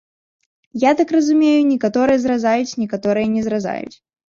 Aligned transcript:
Я 0.83 0.91
так 1.01 1.13
разумею, 1.17 1.59
некаторыя 1.73 2.25
зразаюць, 2.27 2.77
некаторыя 2.85 3.35
не 3.39 3.49
зразаюць. 3.51 3.97